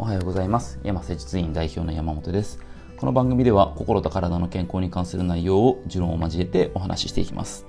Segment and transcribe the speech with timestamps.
[0.00, 0.80] おはようございます。
[0.82, 2.58] 山瀬実院代表の山本です。
[2.96, 7.66] この番組では心と体の健康に関する内容を持論を交えてお話ししていきます。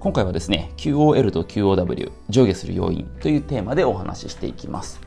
[0.00, 5.00] 今回はですね QOL と QOW 上下する要因というテーマでお話ししていきます、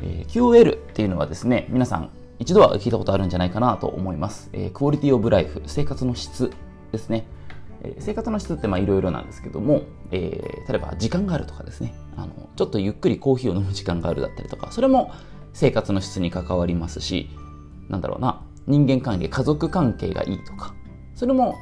[0.00, 2.08] えー、QOL っていうのはですね皆さん
[2.38, 6.50] 一度は聞いたことあるんじゃないかなと思います、えー、クオリティオブライフ生活の質
[6.92, 7.26] ですね。
[7.86, 11.94] え生活の質っていろいろなんですけども、えー、例えば時間があるとかですね。
[12.16, 15.12] あのちょっとゆっくりコーヒーを飲む時間があるだったりとかそれも
[15.52, 17.28] 生活の質に関わりますし
[17.88, 18.42] なんだろうな。
[18.66, 20.74] 人間関係家族関係がいいとか
[21.14, 21.54] それも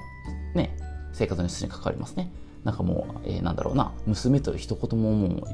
[0.55, 0.75] ね
[1.13, 2.33] 生活の質に関わりますね。
[2.65, 3.93] なんかもう、えー、なんだろうな。
[4.07, 5.45] 娘と一言ももう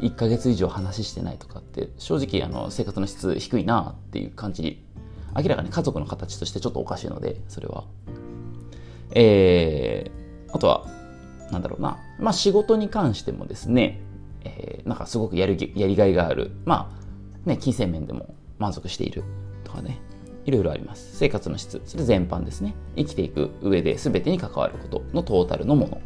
[0.00, 4.84] 1ヶ月以上話してないとかって正直あの生活の質低いなっていう感じに
[5.36, 7.84] 明らかに家族の形としてちょっとおかしいのでそれは。
[9.12, 10.86] えー、あとは、
[11.50, 14.00] なんだろうな、まあ仕事に関してもですね、
[14.44, 16.92] えー、なんかすごくやるやりがいがある、ま
[17.44, 19.24] あ、ね、金銭面でも満足している
[19.64, 20.00] とかね、
[20.44, 21.16] いろいろあります。
[21.16, 22.74] 生活の質、それ全般ですね。
[22.96, 26.00] 生きていく上で全てに関わることのトータルのもの。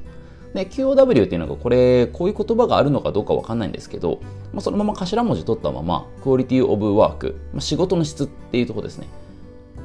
[0.54, 4.20] で、QOW っていうのがこれ、こういう言葉があるのかどうかわかんないんですけど、
[4.52, 9.06] まあ、そのまま頭文字取ったまま、クオリティオブワーク、まあ、仕事の質っていうとこですね。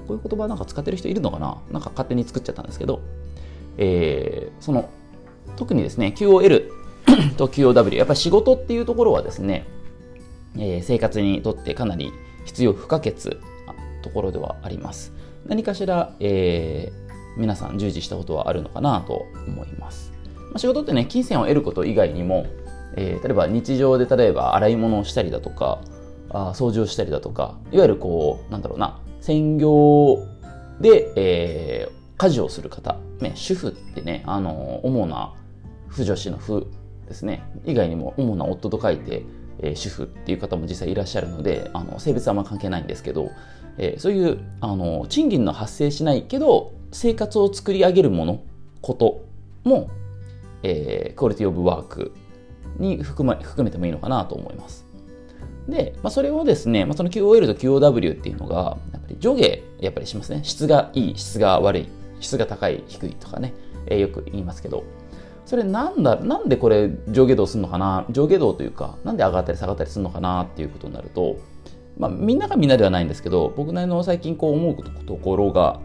[0.08, 1.62] こういう言葉なんか使ってる人いるのかな？
[1.72, 3.02] なんか勝手に作っちゃったんですけど、
[3.78, 4.90] えー、その、
[5.56, 6.70] 特にですね、QOL
[7.38, 9.66] と QOW、やっぱり仕事っていうところはですね、
[10.56, 12.12] えー、生活にとってかなり
[12.46, 13.32] 必要不可欠な
[14.02, 15.14] ところではあります。
[15.46, 20.12] 何かしら、えー、皆さん従事したことはあるのかなと思います。
[20.50, 22.48] まあ、仕事ってね、金銭を得ること以外にも、
[22.96, 25.82] えー、例えば日常で例えば洗い物をしたりだとか、
[26.30, 30.26] あ掃除をしたりだとか、いわゆるこう、なんだろうな、専業
[30.80, 35.34] で、えー、家事をする方、ね、主婦ってね、あの、主な
[35.90, 36.72] 婦女子の婦
[37.10, 39.26] ですね、以外にも主な夫と書いて、
[39.60, 43.30] えー、主婦っていう方も実際いらっしゃるので、あの性別はあんま関係ないんですけど、
[43.78, 48.44] えー、そういうあの賃金の発生しないけど生活を作り上げるもの
[48.82, 49.26] こと
[49.66, 49.90] も、
[50.64, 52.14] えー、クオリティオブワーク
[52.78, 54.87] に含,、ま、含めてもいいのかなと思います。
[55.68, 60.42] で、まあ、それをですね、まあ、その QOL と QOW っていうのが、やっぱり上下、やっぱりしますね。
[60.44, 61.88] 質がいい、質が悪い、
[62.20, 63.54] 質が高い、低いとかね、
[63.88, 64.84] えー、よく言いますけど、
[65.46, 70.44] それなんだ、なんでこれ上下動するのかな、上下動というか、なんで上がったり下がったりするのかな？
[70.44, 71.38] っていうことになると、
[71.98, 75.80] まあ、みんながみんなではないんですけど、僕なりの最近こう思うところが、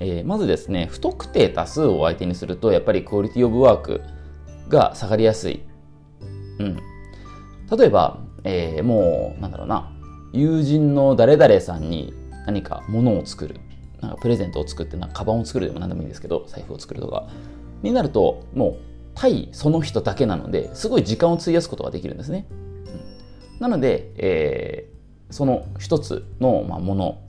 [0.00, 4.00] えー、まずですね、不特定多数を相手にすると、やっぱりクオリティオブワーク
[4.68, 5.62] が下がりやすい。
[6.58, 6.76] うん。
[7.76, 9.90] 例えば、えー、もう、なんだろうな、
[10.32, 12.12] 友人の誰々さんに
[12.46, 13.56] 何か物を作る。
[14.00, 17.26] なんかプレゼントを作って、なんかカバンを作るでも何でもいいんですけど、財布を作るとか。
[17.82, 18.76] になると、もう、
[19.14, 22.46] 対その人だけなので、すごい時間を費やすことができるんですね。
[22.50, 27.20] うん、なので、えー、その一つの、まあ、もの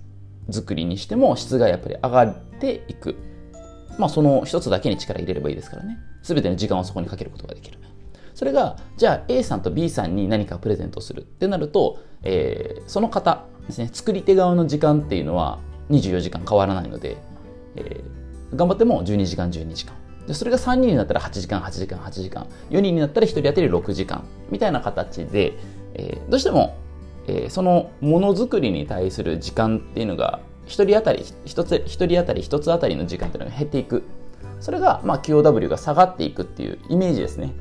[0.51, 3.15] 作りにしても質がやっぱり上がっていく。
[3.97, 5.97] まあその一つだけに力入れればいいですからね。
[6.21, 7.79] すべての時間をそこにかけることができる。
[8.35, 15.59] それが、じゃあ A さんと B さんに何かプレゼントするってなると、えー、その方ですね、作り手側の時間っていうのは
[15.89, 17.17] 24時間変わらないので、
[17.77, 19.95] えー、頑張っても12時間、12時間。
[20.27, 22.47] でそれが3人になったら8時間、8時間、8時間。
[22.71, 24.25] 4人になったら1人当たり6時間。
[24.49, 25.53] みたいな形で、
[25.93, 26.75] えー、どうしても、
[27.27, 34.03] えー、そのものづくりに対する時間っていうのが、1人当たり、1つ、1人当たり1つ当たりの時間っていうのが減っていく。
[34.59, 37.53] それが、まあ、QOW が下がっていくっていうイメージですね。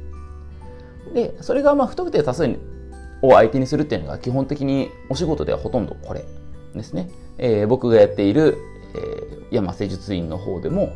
[1.14, 2.44] で、それがまあ不特定多数
[3.22, 6.24] を相手にするっていうのが基本的にお仕事ではほとんどこれ
[6.74, 7.08] ですね。
[7.38, 8.58] えー、僕がやっている、
[8.94, 10.92] えー、山施術院の方でも、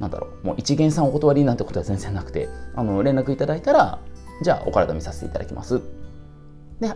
[0.00, 4.00] なんだろう、もう一元さんお断りなんてことは全然なくて、あの、連絡いただいたら、
[4.42, 5.80] じゃあお体見させていただきます。
[6.80, 6.92] で、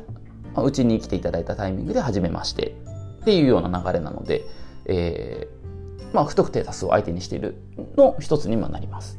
[0.57, 2.75] うちに来ていただいたタイミングで始めまして
[3.23, 4.45] っていうような流れなので、
[4.87, 7.57] えー、まあ、不特定多数を相手にしている
[7.97, 9.19] の一つにもなります。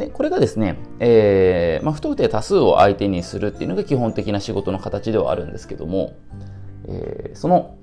[0.00, 6.14] で、これがですね、えー、まあ、不特定多数を相手にするっていうのが基本的な仕事の形ではあるんですけども、
[6.88, 7.76] えー、その、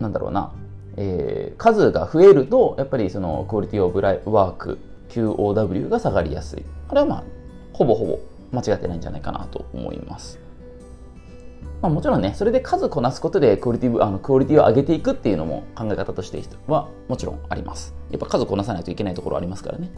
[0.00, 0.52] なんだろうな、
[0.96, 4.78] えー、数が増えると、やっぱりそのクオリティオブライワーク、
[5.10, 6.64] QOW が下がりやすい。
[6.88, 7.24] これはまあ、
[7.72, 8.18] ほぼほぼ
[8.52, 10.38] 間違ってないんじゃないかなと思います。
[11.82, 17.94] まあ、もちろんね、それで数こなすことでクオリティあのクオリティを上げていくっていうのも考え方としてはもちろんあります。
[18.10, 19.90] やっぱ数こなさないといけないところありますからね。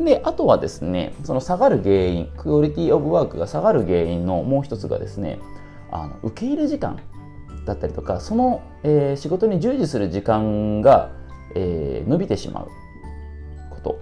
[0.00, 5.38] で、あとはですね、その下がる原因、クオリティオブワークが下がる原因のもう一つがですね、
[5.90, 6.98] あの受け入れ時間
[7.64, 11.10] だったりとか、その、えー、仕事に従事する時間が、
[11.54, 12.68] えー、伸びてしまう
[13.70, 13.98] こと。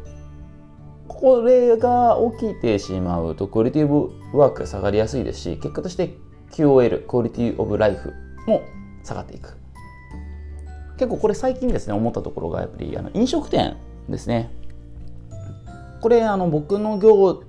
[1.06, 6.16] これが起きてしまうと、クオリティオブワークが下がりやすいですし、結果として
[6.50, 8.12] QOL、クオリティオブライフ
[8.46, 8.62] も
[9.04, 9.56] 下がっていく。
[10.98, 13.76] 結構これ最近ですね、思ったところがやっぱりあの飲食店
[14.08, 14.50] ですね。
[16.04, 17.44] これあの僕の業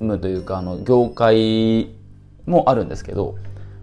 [0.00, 1.94] 務というかあの業界
[2.44, 3.36] もあるんですけど、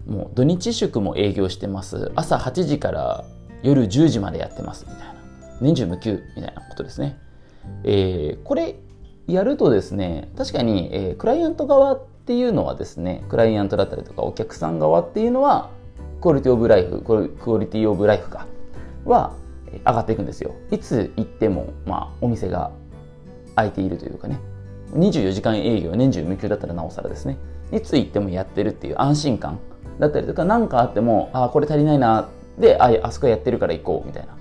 [0.06, 2.12] もう土日祝も営業してます。
[2.14, 3.24] 朝8時から
[3.64, 5.14] 夜10時までやってますみたいな。
[5.60, 7.18] 年中無休みたいなことですね。
[7.82, 8.76] えー、これ
[9.26, 15.70] やるとですね、確かに、えー、クライアント側っていうのはですね、クライアントだったりとかお客さん側っていうのは、
[16.22, 17.12] クオリティオブライフ、ク
[17.50, 18.46] オリティオブライフか、
[19.04, 19.32] は
[19.84, 20.54] 上がっていくんですよ。
[20.70, 22.70] いつ行っても、まあ、お店が
[23.56, 24.40] 開いているというかね、
[24.92, 27.38] 24時間営業、年中無休だったらなおさらですね、
[27.72, 29.58] いつ行ってもやってるっていう安心感
[29.98, 32.28] だったりとか、何かあっても、ああ、これ足りないな、
[32.58, 34.36] で、ああそこやってるから行こうみたいな。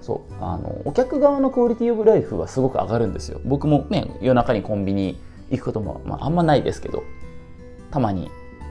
[0.00, 0.34] そう。
[0.40, 3.40] あのお客側のクオリティオブライフはすごく上がるんですよ。
[3.44, 5.18] 僕もね夜中にコンビニ
[5.50, 7.04] 行くことも、まあ、あんまないですけど
[7.90, 8.30] たまに、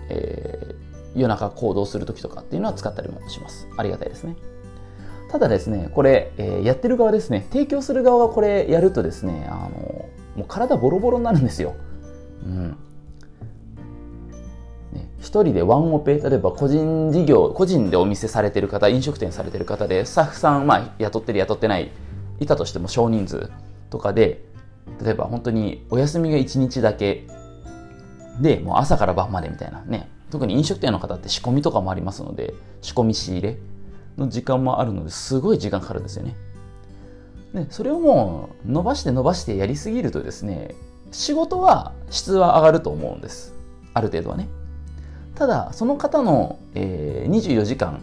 [0.09, 3.67] えー、夜中行動する時とかっていうのは使ったりもします。
[3.77, 4.35] ありがたいですね。
[5.33, 9.69] ただですねこれ、えー、やってる側ですね提供する側がこれやるとですねあの
[10.35, 11.73] もう体ボロボロになるんですよ。
[12.45, 12.77] うん。
[15.19, 21.91] 一人でワンオペ、例えば個人事業、個人でお店されてる方、飲食店されてる方で、スタッフさん、まあ、雇ってる雇ってない、
[22.39, 23.49] いたとしても少人数
[23.89, 24.43] とかで、
[25.03, 27.25] 例えば本当にお休みが1日だけ
[28.41, 33.57] で、もう朝から晩までみたいなね、特に飲食店の方って仕込みとかもありますので、仕込み仕入れ
[34.17, 36.35] の時間もあるのですごい時間かかるんですよね。
[37.53, 40.75] で、それをもう伸ばして伸ばしてやりすぎるとですね、
[41.11, 43.53] 仕事は質は上がると思うんです。
[43.93, 44.47] ある程度はね。
[45.35, 48.01] ただその方の、えー、24時間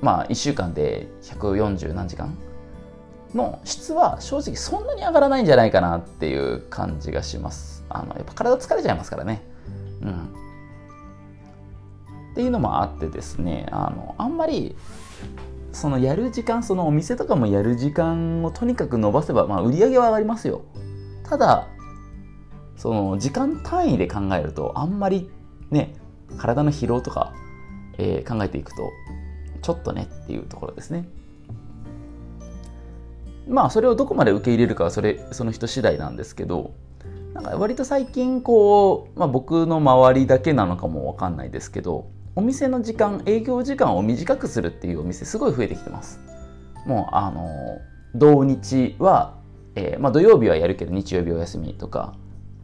[0.00, 2.36] まあ1週間で140何時間
[3.34, 9.42] の質は正直そんなに上がらないんじゃないかなっていう感じがしますあのやっぱ体疲れちゃいますからね
[10.02, 10.28] うん
[12.32, 14.74] っていうのもあってですねあのあんまり
[15.72, 20.62] そのやる時間そのお店とかもやる時間をとにかく伸ばせば、まあ、売り上げは上がりますよ。
[21.24, 21.68] ただ
[22.76, 25.30] その時間単位で考えるとあんまり
[25.70, 25.94] ね
[26.36, 27.32] 体の疲労とか、
[27.98, 28.90] えー、考えていくと
[29.62, 31.08] ちょっとねっていうところですね。
[33.48, 36.74] まあそれをどこまで受け入れるかはそれその人次第なんですけど
[37.34, 46.20] なんか割と最近こう、まあ、僕の周りだけなのかもわかんないですけどお店の時間営業時間を短くするっていうお店すごい増えてきてます。
[46.86, 47.80] もうあの
[48.14, 49.38] 土日は、
[49.74, 52.14] えーまあ、土曜日はやるけど日曜日お休みとか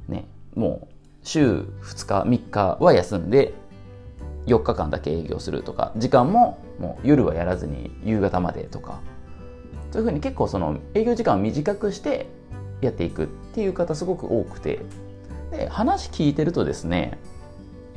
[0.08, 3.54] ねもう週2日3日は休んで
[4.46, 9.00] 4日間だけ営業するとか時間ももう夜はやらずに夕方までとか。
[9.90, 12.26] そういうふうに結構その営業時間を短くして
[12.80, 14.80] やっていくっていう方すごく多くて。
[15.50, 17.18] で話聞いてるとですね、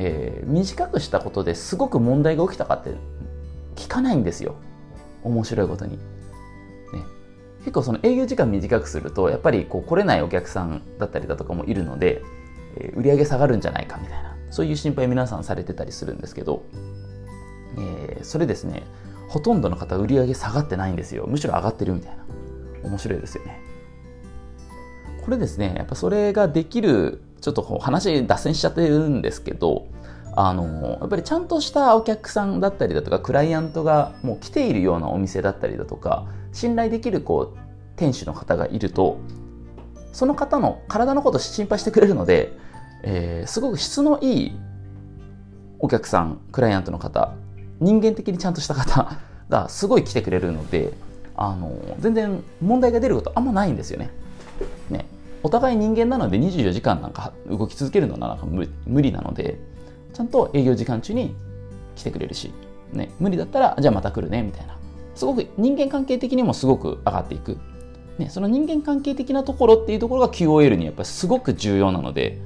[0.03, 2.95] えー、短くしたことですごく問題が起きたかって
[3.75, 4.56] 聞かないんですよ。
[5.24, 5.98] 面白いことに。
[5.98, 6.01] ね、
[7.59, 12.24] 結構その営業時間短くするとやっぱりこう来れないお客さんだったりだとかもいるので
[12.77, 14.36] え売り上げ下がるんじゃないかみたいな。
[14.50, 16.63] そういう心配皆さんされてたりするんですけど、
[17.77, 18.83] えー、それですね。
[19.30, 21.25] ほとんどの方売り上げ下がってないんですよ。
[21.27, 22.25] むしろ上がってるみたいな。
[22.83, 23.62] 面白いですよね。
[25.24, 25.75] これですね。
[25.77, 29.88] やっぱそれができるちょっと話脱線しちゃってるんですけど
[30.36, 37.60] あのやっぱりちゃんとしたお客さんだったりだとかクライアントがもう来ているようなお店だったりだとか信頼できるこう
[37.98, 39.19] 店主の方がいると
[40.14, 42.54] その方の体のことを心配してくれるので、
[43.04, 44.52] えー、すごく質のいい
[45.81, 47.33] お客さん、クライアントの方、
[47.80, 49.18] 人間的にちゃんとした方
[49.50, 50.94] がすごい来てくれるので、
[51.36, 54.12] あの全然問題が出ることあんまないんですよね。
[55.44, 58.45] お互い人間なので24時間なんか動き続けるのはなんか
[58.86, 59.60] 無理なので、
[60.14, 61.36] ちゃんと営業時間中に
[61.95, 62.54] 来てくれるし、
[62.94, 64.78] ね、無理だったら、じゃあまた来るね、みたいな。
[65.16, 67.57] すごく人間関係的にもすごく上がっていく。
[68.18, 72.40] ね、その人間関係的なところっていうところが QOL にやっぱりすごく重要なので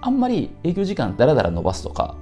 [0.00, 2.16] あんまり営業時間だらだら伸ばすとか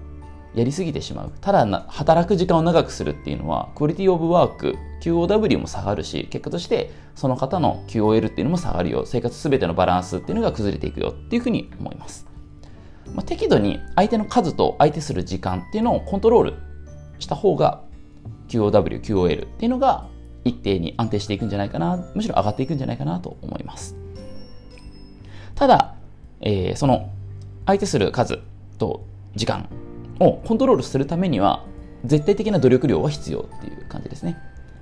[0.54, 1.32] やりすぎてしまう。
[1.40, 9.04] ただ働く時間を長くするっていうのはクオリティオブワーク QOW も下がるし結果としてその方の QOL っていうのも下がるよ。
[9.06, 11.10] 生活全てのバランスっていうのが崩れていくよ。
[11.10, 12.26] っていうふうに思います、
[13.14, 16.54] まあ、適度に相手の数と相手する時間っていうのをコントロール
[17.18, 17.82] した方が
[18.48, 20.08] QOW、QOL っていうのが
[20.44, 23.94] 一定に安定していくんじゃないかな、むしろ上がっていくんじゃないかなと思います。
[25.54, 25.94] ただ、
[26.40, 27.10] えー、その
[27.66, 28.40] 相手する数
[28.78, 29.04] と
[29.36, 29.68] 時間
[30.20, 31.64] をコントロールするためには、
[32.04, 34.38] 絶対的な努力量は必要っていう感じですね。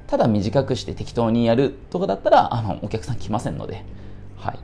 [0.06, 3.84] ただ短くして適当にやるとかだったら、あの、お客さん来ませんので、
[4.36, 4.58] はい。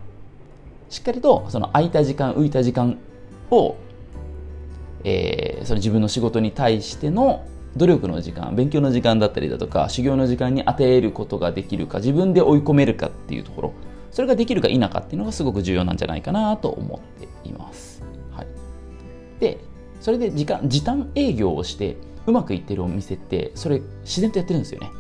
[0.91, 2.99] しっかりと、その空いた時間、浮いた時間
[3.51, 3.77] を、
[5.05, 7.45] えー、その自分の仕事に対しての
[7.77, 13.73] 努力の時間勉強の時間だったりだとか修行の時間に当てることができるか自分で追い込めるかっていうところ。
[14.15, 18.01] それができるか否かっていうのがすごく重要なんじゃないかなと思っています、
[18.31, 18.47] はい、
[19.41, 19.59] で
[20.05, 21.97] それで時間時短営業をして
[22.27, 24.91] うまくいってるお店ってそれ自然とやってるんですよね。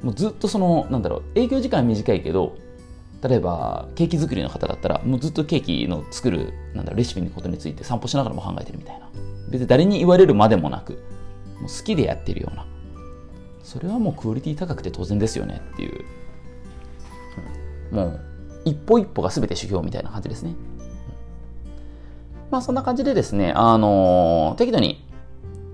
[0.00, 2.56] もうずっとそのなんだろう営業時間短いけど
[3.20, 9.08] 例えばケーキ作りの方だったらもうずっとケーキの作るなんだろうレシピのことについて散歩しながらも考えてるみたいな。
[9.50, 12.64] 別に誰に言われるまでもなくもう好きでやってるような。
[13.64, 16.04] それはもうクオリティ高くて当然ですよねっていう、
[17.90, 18.20] うん、もう
[18.64, 20.54] 一歩一歩が全て修行みたいな感じですね、
[22.54, 25.04] まあそんな感じでですねあのー、適度に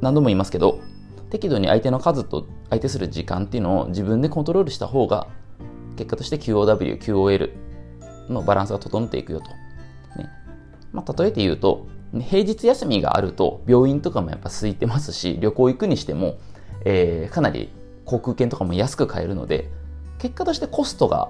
[0.01, 0.81] 何度も言いますけど
[1.29, 5.29] 適度に相手の数と相手する時間っていうのを自分でコントロールした方が
[5.99, 7.51] 結果として QOW、QOL
[8.31, 9.51] のバランスが整っていくよと。
[10.19, 10.31] ね
[10.93, 11.87] まあ、例えて言うと、
[12.19, 16.39] 平日休みがあると病院とかもやっぱ空いてますし、旅行行くにしても、
[16.87, 17.69] えー、かなり
[18.07, 19.71] 航空券とかも安く買えるので、
[20.19, 21.29] 結果としてコストが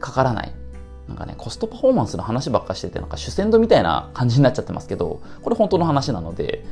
[0.00, 0.61] かからない。
[1.12, 6.64] なんかね、コストパフォーマンスの話ばっかしてて、なんか主戦度みたいな感じになっちゃってますけど、これ本当の話なので、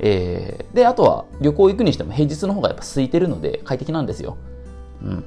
[0.00, 4.36] えー、で、あとは旅行行くにしても平日の方がやっぱ空いてるので快適なんですよ。
[5.00, 5.24] うん。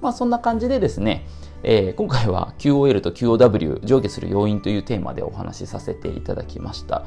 [0.00, 1.26] まあそんな感じでですね、
[1.64, 7.04] えー、今回は QOL と QOW 上下する要因というテーマでお話しさせていただきました。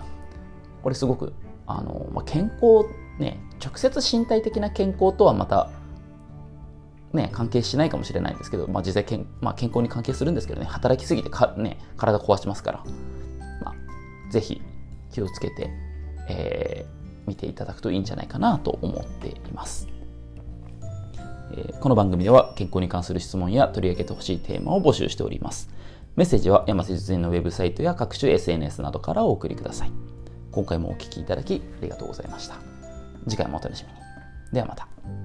[0.84, 1.32] これすごく、
[1.66, 2.90] あの、まあ、健康、
[3.20, 5.70] ね、直接身体的な健康とはまた、
[7.14, 12.84] ね、関係しないかもしれないんですけど、まあ、実際けん、まあ、健康に関係するんですけどね、働きすぎてか、ね、体壊しますから、
[13.64, 14.62] まあ、ぜひ
[15.12, 15.70] 気をつけて、
[16.30, 19.88] えー、見ていただくといいんじゃないかなと思っています。
[21.54, 25.70] えこの番組では健康に関する質問や取り上げてほしいテーマを募集しております。
[26.16, 29.92] メッセージは山瀬術院のウェブサイトや各種 SNS などからお送りください。
[30.52, 32.56] 今回もお聴きいただきありがとうございました。
[33.28, 34.00] 次回もお楽しみに。
[34.54, 35.21] ではまた。